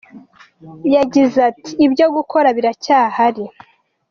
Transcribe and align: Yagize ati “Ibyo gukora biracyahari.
Yagize 0.95 1.37
ati 1.49 1.71
“Ibyo 1.85 2.05
gukora 2.15 2.47
biracyahari. 2.57 3.45